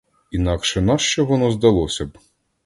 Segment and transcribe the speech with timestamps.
[0.31, 2.17] Інакше нащо воно здалося б?